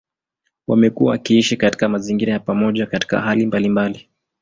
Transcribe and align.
Wamekuwa 0.67 1.11
wakiishi 1.11 1.57
katika 1.57 1.89
mazingira 1.89 2.33
ya 2.33 2.39
pamoja 2.39 2.85
katika 2.85 3.21
hali 3.21 3.45
mbalimbali. 3.45 4.09